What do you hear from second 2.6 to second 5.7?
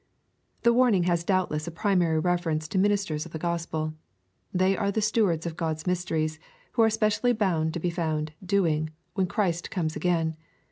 to ministers of the Gospel. They are the stewards of